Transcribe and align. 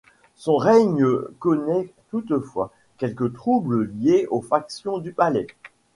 Son 0.35 0.57
règne 0.57 1.05
connaît 1.37 1.93
toutefois 2.09 2.71
quelques 2.97 3.33
troubles 3.33 3.91
liés 3.99 4.25
aux 4.31 4.41
factions 4.41 4.97
du 4.97 5.13
palais. 5.13 5.45